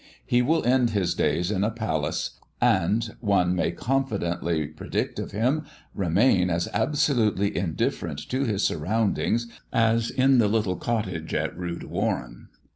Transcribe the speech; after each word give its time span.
He 0.25 0.41
will 0.41 0.65
end 0.65 0.89
his 0.89 1.13
days 1.13 1.51
in 1.51 1.63
a 1.63 1.69
palace, 1.69 2.39
and, 2.59 3.15
one 3.19 3.55
may 3.55 3.71
confidently 3.71 4.65
predict 4.65 5.19
of 5.19 5.29
him, 5.31 5.63
remain 5.93 6.49
as 6.49 6.67
absolutely 6.73 7.55
indifferent 7.55 8.27
to 8.31 8.43
his 8.43 8.63
surroundings 8.65 9.45
as 9.71 10.09
in 10.09 10.39
the 10.39 10.47
little 10.47 10.77
cottage 10.77 11.35
at 11.35 11.55
Rood 11.55 11.83
Warren. 11.83 12.49